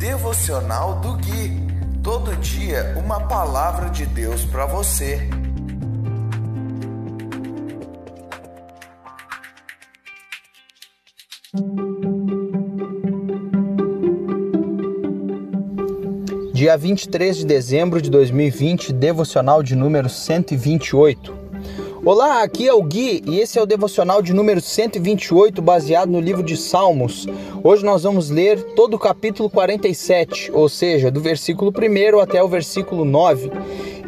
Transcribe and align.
Devocional 0.00 0.98
do 1.00 1.12
Gui. 1.12 1.60
Todo 2.02 2.34
dia 2.36 2.94
uma 2.96 3.20
palavra 3.28 3.90
de 3.90 4.06
Deus 4.06 4.46
para 4.46 4.64
você. 4.64 5.28
Dia 16.54 16.78
23 16.78 17.36
de 17.36 17.44
dezembro 17.44 18.00
de 18.00 18.10
2020, 18.10 18.94
devocional 18.94 19.62
de 19.62 19.76
número 19.76 20.08
128. 20.08 21.39
Olá, 22.02 22.42
aqui 22.42 22.66
é 22.66 22.72
o 22.72 22.82
Gui 22.82 23.22
e 23.26 23.40
esse 23.40 23.58
é 23.58 23.62
o 23.62 23.66
devocional 23.66 24.22
de 24.22 24.32
número 24.32 24.58
128, 24.58 25.60
baseado 25.60 26.08
no 26.08 26.18
livro 26.18 26.42
de 26.42 26.56
Salmos. 26.56 27.26
Hoje 27.62 27.84
nós 27.84 28.04
vamos 28.04 28.30
ler 28.30 28.72
todo 28.74 28.94
o 28.94 28.98
capítulo 28.98 29.50
47, 29.50 30.50
ou 30.54 30.66
seja, 30.66 31.10
do 31.10 31.20
versículo 31.20 31.70
1 31.70 32.18
até 32.18 32.42
o 32.42 32.48
versículo 32.48 33.04
9. 33.04 33.52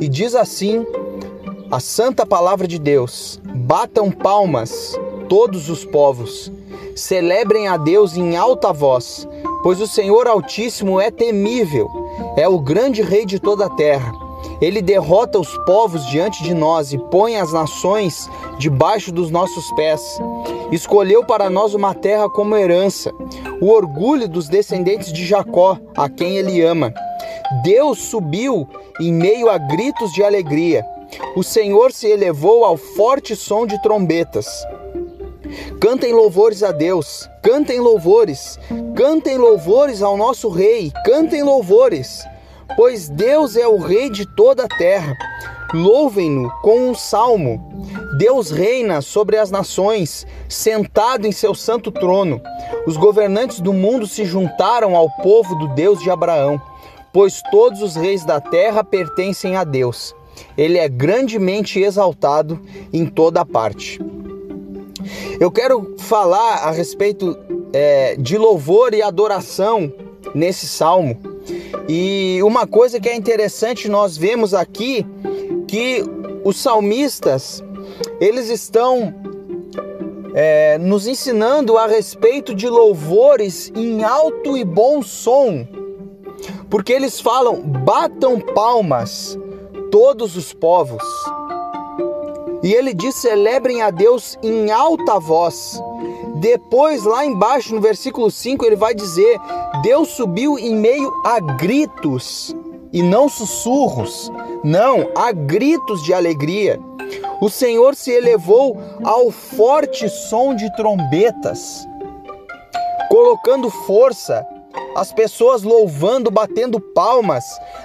E 0.00 0.08
diz 0.08 0.34
assim: 0.34 0.86
A 1.70 1.78
santa 1.80 2.24
palavra 2.24 2.66
de 2.66 2.78
Deus: 2.78 3.38
Batam 3.44 4.10
palmas 4.10 4.98
todos 5.28 5.68
os 5.68 5.84
povos, 5.84 6.50
celebrem 6.96 7.68
a 7.68 7.76
Deus 7.76 8.16
em 8.16 8.36
alta 8.36 8.72
voz, 8.72 9.28
pois 9.62 9.82
o 9.82 9.86
Senhor 9.86 10.26
Altíssimo 10.26 10.98
é 10.98 11.10
temível, 11.10 11.90
é 12.38 12.48
o 12.48 12.58
grande 12.58 13.02
Rei 13.02 13.26
de 13.26 13.38
toda 13.38 13.66
a 13.66 13.70
terra. 13.70 14.21
Ele 14.62 14.80
derrota 14.80 15.40
os 15.40 15.58
povos 15.66 16.06
diante 16.06 16.40
de 16.44 16.54
nós 16.54 16.92
e 16.92 16.98
põe 17.10 17.36
as 17.36 17.52
nações 17.52 18.30
debaixo 18.60 19.10
dos 19.10 19.28
nossos 19.28 19.68
pés. 19.72 20.00
Escolheu 20.70 21.26
para 21.26 21.50
nós 21.50 21.74
uma 21.74 21.92
terra 21.92 22.30
como 22.30 22.56
herança, 22.56 23.12
o 23.60 23.70
orgulho 23.70 24.28
dos 24.28 24.48
descendentes 24.48 25.12
de 25.12 25.26
Jacó, 25.26 25.76
a 25.96 26.08
quem 26.08 26.36
ele 26.36 26.62
ama. 26.62 26.94
Deus 27.64 27.98
subiu 27.98 28.68
em 29.00 29.12
meio 29.12 29.50
a 29.50 29.58
gritos 29.58 30.12
de 30.12 30.22
alegria. 30.22 30.86
O 31.34 31.42
Senhor 31.42 31.90
se 31.90 32.06
elevou 32.06 32.64
ao 32.64 32.76
forte 32.76 33.34
som 33.34 33.66
de 33.66 33.82
trombetas. 33.82 34.46
Cantem 35.80 36.12
louvores 36.12 36.62
a 36.62 36.70
Deus, 36.70 37.28
cantem 37.42 37.80
louvores, 37.80 38.60
cantem 38.94 39.36
louvores 39.36 40.02
ao 40.02 40.16
nosso 40.16 40.48
Rei, 40.48 40.92
cantem 41.04 41.42
louvores 41.42 42.24
pois 42.76 43.08
Deus 43.08 43.56
é 43.56 43.66
o 43.66 43.78
Rei 43.78 44.10
de 44.10 44.26
toda 44.26 44.64
a 44.64 44.68
terra. 44.68 45.16
Louvem-no 45.74 46.50
com 46.62 46.90
um 46.90 46.94
salmo. 46.94 47.72
Deus 48.18 48.50
reina 48.50 49.00
sobre 49.00 49.38
as 49.38 49.50
nações, 49.50 50.26
sentado 50.48 51.26
em 51.26 51.32
seu 51.32 51.54
santo 51.54 51.90
trono. 51.90 52.40
Os 52.86 52.96
governantes 52.96 53.60
do 53.60 53.72
mundo 53.72 54.06
se 54.06 54.24
juntaram 54.24 54.94
ao 54.94 55.08
povo 55.22 55.54
do 55.54 55.68
Deus 55.68 56.00
de 56.00 56.10
Abraão, 56.10 56.60
pois 57.12 57.40
todos 57.50 57.80
os 57.80 57.96
reis 57.96 58.24
da 58.24 58.40
terra 58.40 58.84
pertencem 58.84 59.56
a 59.56 59.64
Deus. 59.64 60.14
Ele 60.56 60.78
é 60.78 60.88
grandemente 60.88 61.80
exaltado 61.80 62.60
em 62.92 63.06
toda 63.06 63.44
parte. 63.44 63.98
Eu 65.40 65.50
quero 65.50 65.94
falar 65.98 66.68
a 66.68 66.70
respeito 66.70 67.36
é, 67.72 68.14
de 68.16 68.36
louvor 68.36 68.94
e 68.94 69.02
adoração 69.02 69.92
nesse 70.34 70.68
salmo. 70.68 71.31
E 71.88 72.40
uma 72.42 72.66
coisa 72.66 73.00
que 73.00 73.08
é 73.08 73.16
interessante 73.16 73.88
nós 73.88 74.16
vemos 74.16 74.54
aqui 74.54 75.06
que 75.66 76.04
os 76.44 76.56
salmistas 76.58 77.62
eles 78.20 78.48
estão 78.48 79.14
é, 80.34 80.78
nos 80.78 81.06
ensinando 81.06 81.76
a 81.76 81.86
respeito 81.86 82.54
de 82.54 82.68
louvores 82.68 83.70
em 83.74 84.02
alto 84.02 84.56
e 84.56 84.64
bom 84.64 85.02
som, 85.02 85.66
porque 86.70 86.92
eles 86.92 87.20
falam: 87.20 87.60
batam 87.60 88.40
palmas 88.40 89.38
todos 89.90 90.36
os 90.36 90.52
povos. 90.52 91.02
E 92.62 92.72
ele 92.72 92.94
diz: 92.94 93.16
celebrem 93.16 93.82
a 93.82 93.90
Deus 93.90 94.38
em 94.42 94.70
alta 94.70 95.18
voz. 95.18 95.80
Depois, 96.42 97.04
lá 97.04 97.24
embaixo, 97.24 97.72
no 97.72 97.80
versículo 97.80 98.28
5, 98.28 98.66
ele 98.66 98.74
vai 98.74 98.92
dizer: 98.92 99.38
Deus 99.80 100.08
subiu 100.08 100.58
em 100.58 100.74
meio 100.74 101.12
a 101.24 101.38
gritos 101.38 102.52
e 102.92 103.00
não 103.00 103.28
sussurros, 103.28 104.28
não, 104.64 105.08
a 105.14 105.30
gritos 105.30 106.02
de 106.02 106.12
alegria. 106.12 106.80
O 107.40 107.48
Senhor 107.48 107.94
se 107.94 108.10
elevou 108.10 108.76
ao 109.04 109.30
forte 109.30 110.08
som 110.08 110.52
de 110.52 110.68
trombetas, 110.74 111.86
colocando 113.08 113.70
força, 113.70 114.44
as 114.96 115.12
pessoas 115.12 115.62
louvando, 115.62 116.28
batendo 116.28 116.80
palmas, 116.80 117.44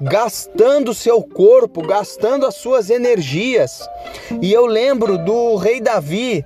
gastando 0.00 0.94
seu 0.94 1.22
corpo, 1.22 1.86
gastando 1.86 2.46
as 2.46 2.54
suas 2.54 2.88
energias. 2.88 3.86
E 4.40 4.50
eu 4.50 4.64
lembro 4.64 5.18
do 5.18 5.56
rei 5.56 5.82
Davi, 5.82 6.42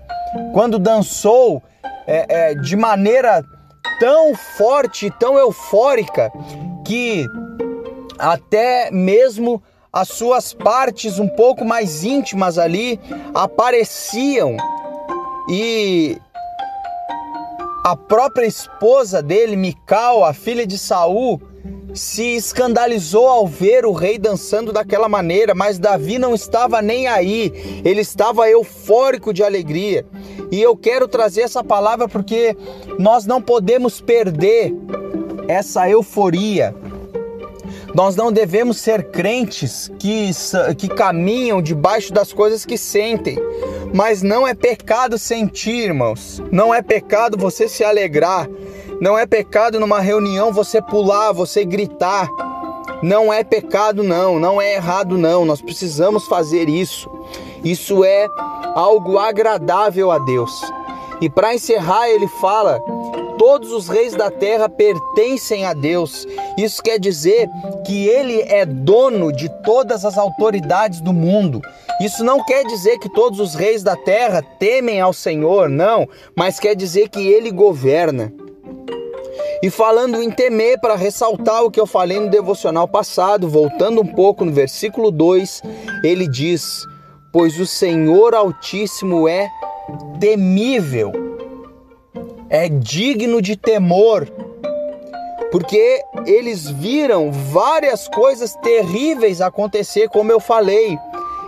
quando 0.52 0.78
dançou 0.78 1.62
é, 2.06 2.50
é, 2.50 2.54
de 2.54 2.76
maneira 2.76 3.44
tão 3.98 4.34
forte, 4.34 5.10
tão 5.18 5.38
eufórica, 5.38 6.30
que 6.84 7.26
até 8.18 8.90
mesmo 8.90 9.62
as 9.92 10.08
suas 10.08 10.54
partes 10.54 11.18
um 11.18 11.28
pouco 11.28 11.64
mais 11.64 12.02
íntimas 12.02 12.58
ali 12.58 12.98
apareciam. 13.34 14.56
E 15.48 16.18
a 17.84 17.96
própria 17.96 18.46
esposa 18.46 19.22
dele, 19.22 19.56
Mical, 19.56 20.24
a 20.24 20.32
filha 20.32 20.66
de 20.66 20.78
Saul, 20.78 21.40
se 21.94 22.36
escandalizou 22.36 23.26
ao 23.26 23.46
ver 23.46 23.84
o 23.84 23.92
rei 23.92 24.18
dançando 24.18 24.72
daquela 24.72 25.08
maneira, 25.08 25.54
mas 25.54 25.78
Davi 25.78 26.18
não 26.18 26.34
estava 26.34 26.80
nem 26.80 27.06
aí, 27.06 27.82
ele 27.84 28.00
estava 28.00 28.48
eufórico 28.48 29.32
de 29.32 29.42
alegria. 29.42 30.06
E 30.50 30.60
eu 30.60 30.76
quero 30.76 31.08
trazer 31.08 31.42
essa 31.42 31.62
palavra 31.62 32.08
porque 32.08 32.56
nós 32.98 33.26
não 33.26 33.40
podemos 33.40 34.00
perder 34.00 34.74
essa 35.48 35.88
euforia. 35.88 36.74
Nós 37.94 38.16
não 38.16 38.32
devemos 38.32 38.78
ser 38.78 39.10
crentes 39.10 39.90
que, 39.98 40.30
que 40.78 40.88
caminham 40.88 41.60
debaixo 41.60 42.12
das 42.12 42.32
coisas 42.32 42.64
que 42.64 42.78
sentem. 42.78 43.38
Mas 43.92 44.22
não 44.22 44.48
é 44.48 44.54
pecado 44.54 45.18
sentir, 45.18 45.88
irmãos. 45.88 46.42
Não 46.50 46.74
é 46.74 46.80
pecado 46.80 47.36
você 47.36 47.68
se 47.68 47.84
alegrar. 47.84 48.48
Não 49.02 49.18
é 49.18 49.26
pecado 49.26 49.80
numa 49.80 49.98
reunião 49.98 50.52
você 50.52 50.80
pular, 50.80 51.32
você 51.32 51.64
gritar. 51.64 52.30
Não 53.02 53.32
é 53.32 53.42
pecado, 53.42 54.04
não. 54.04 54.38
Não 54.38 54.62
é 54.62 54.74
errado, 54.74 55.18
não. 55.18 55.44
Nós 55.44 55.60
precisamos 55.60 56.28
fazer 56.28 56.68
isso. 56.68 57.10
Isso 57.64 58.04
é 58.04 58.28
algo 58.76 59.18
agradável 59.18 60.12
a 60.12 60.20
Deus. 60.20 60.52
E 61.20 61.28
para 61.28 61.52
encerrar, 61.52 62.08
ele 62.10 62.28
fala: 62.28 62.80
todos 63.36 63.72
os 63.72 63.88
reis 63.88 64.12
da 64.12 64.30
terra 64.30 64.68
pertencem 64.68 65.66
a 65.66 65.74
Deus. 65.74 66.24
Isso 66.56 66.80
quer 66.80 67.00
dizer 67.00 67.48
que 67.84 68.06
ele 68.06 68.40
é 68.42 68.64
dono 68.64 69.32
de 69.32 69.48
todas 69.64 70.04
as 70.04 70.16
autoridades 70.16 71.00
do 71.00 71.12
mundo. 71.12 71.60
Isso 72.00 72.22
não 72.22 72.44
quer 72.44 72.64
dizer 72.66 73.00
que 73.00 73.08
todos 73.08 73.40
os 73.40 73.56
reis 73.56 73.82
da 73.82 73.96
terra 73.96 74.44
temem 74.60 75.00
ao 75.00 75.12
Senhor, 75.12 75.68
não, 75.68 76.08
mas 76.36 76.60
quer 76.60 76.76
dizer 76.76 77.08
que 77.08 77.26
ele 77.26 77.50
governa. 77.50 78.32
E 79.62 79.70
falando 79.70 80.20
em 80.20 80.28
temer, 80.28 80.80
para 80.80 80.96
ressaltar 80.96 81.62
o 81.62 81.70
que 81.70 81.78
eu 81.78 81.86
falei 81.86 82.18
no 82.18 82.28
devocional 82.28 82.88
passado, 82.88 83.48
voltando 83.48 84.00
um 84.00 84.06
pouco 84.06 84.44
no 84.44 84.50
versículo 84.50 85.12
2, 85.12 85.62
ele 86.02 86.26
diz: 86.26 86.84
Pois 87.32 87.60
o 87.60 87.64
Senhor 87.64 88.34
Altíssimo 88.34 89.28
é 89.28 89.48
temível, 90.18 91.12
é 92.50 92.68
digno 92.68 93.40
de 93.40 93.56
temor, 93.56 94.28
porque 95.52 96.02
eles 96.26 96.68
viram 96.68 97.30
várias 97.30 98.08
coisas 98.08 98.56
terríveis 98.64 99.40
acontecer, 99.40 100.08
como 100.08 100.32
eu 100.32 100.40
falei. 100.40 100.98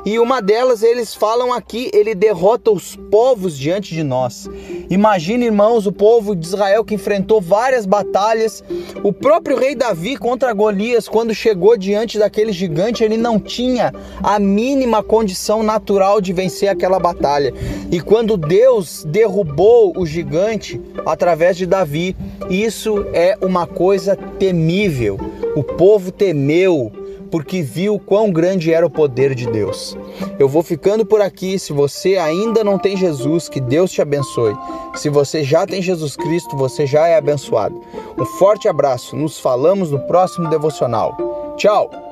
E 0.05 0.19
uma 0.19 0.43
delas 0.43 0.83
eles 0.83 1.15
falam 1.15 1.51
aqui, 1.51 1.91
ele 1.95 2.15
derrota 2.15 2.71
os 2.71 2.95
povos 3.11 3.57
diante 3.57 3.95
de 3.95 4.03
nós. 4.03 4.49
Imagine, 4.91 5.47
irmãos, 5.47 5.87
o 5.87 5.93
povo 5.93 6.37
de 6.37 6.47
Israel 6.47 6.85
que 6.85 6.95
enfrentou 6.95 7.41
várias 7.41 7.87
batalhas. 7.87 8.63
O 9.03 9.15
próprio 9.15 9.57
rei 9.57 9.75
Davi 9.75 10.19
contra 10.19 10.53
Golias, 10.53 11.09
quando 11.09 11.35
chegou 11.35 11.77
diante 11.77 12.19
daquele 12.19 12.53
gigante, 12.53 13.03
ele 13.03 13.17
não 13.17 13.41
tinha 13.41 13.93
a 14.23 14.39
mínima 14.39 15.03
condição 15.03 15.63
natural 15.63 16.21
de 16.21 16.35
vencer 16.35 16.69
aquela 16.69 16.99
batalha. 16.99 17.55
E 17.91 17.99
quando 17.99 18.37
Deus 18.37 19.05
derrubou 19.09 19.95
o 19.97 20.05
gigante 20.05 20.81
através 21.07 21.57
de 21.57 21.65
Davi, 21.65 22.15
isso 22.51 23.07
é 23.15 23.39
uma 23.41 23.67
coisa 23.67 24.15
temível. 24.17 25.19
O 25.57 25.63
povo 25.63 26.13
temeu 26.13 26.93
porque 27.35 27.63
viu 27.63 27.99
quão 27.99 28.31
grande 28.31 28.73
era 28.73 28.87
o 28.87 28.91
poder 28.91 29.35
de 29.35 29.51
Deus. 29.51 29.99
Eu 30.39 30.49
vou 30.49 30.63
ficando 30.63 31.05
por 31.05 31.21
aqui. 31.21 31.59
Se 31.59 31.73
você 31.73 32.17
ainda 32.17 32.63
não 32.63 32.79
tem 32.79 32.97
Jesus, 32.97 33.49
que 33.49 33.61
Deus 33.61 33.91
te 33.91 34.01
abençoe. 34.01 34.55
Se 34.95 35.09
você 35.09 35.43
já 35.43 35.67
tem 35.67 35.83
Jesus 35.83 36.15
Cristo, 36.15 36.57
você 36.57 36.87
já 36.87 37.09
é 37.09 37.17
abençoado. 37.17 37.83
Um 38.17 38.25
forte 38.25 38.69
abraço, 38.69 39.17
nos 39.17 39.41
falamos 39.41 39.91
no 39.91 39.99
próximo 40.07 40.49
devocional. 40.49 41.17
Tchau! 41.57 42.04